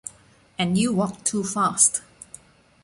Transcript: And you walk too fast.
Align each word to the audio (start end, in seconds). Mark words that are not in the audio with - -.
And 0.57 0.79
you 0.79 0.93
walk 0.93 1.23
too 1.23 1.43
fast. 1.43 2.01